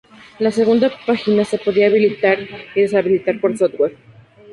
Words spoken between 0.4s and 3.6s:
segunda página se podía habilitar o deshabilitar por